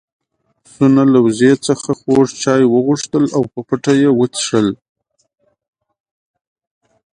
[0.63, 4.67] پسونو له وزې څخه خوږ چای وغوښتل او په پټه يې وڅښل.